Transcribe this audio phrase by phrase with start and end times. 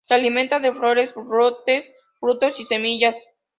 [0.05, 3.15] Se alimenta de flores, brotes, frutos y semillas.